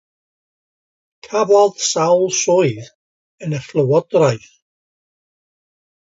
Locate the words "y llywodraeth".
3.61-4.49